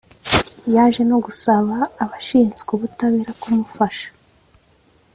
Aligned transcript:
yaje 0.75 1.01
no 1.09 1.17
gusaba 1.25 1.75
abashinzwe 2.03 2.69
ubutabera 2.75 3.31
kumufasha 3.41 4.07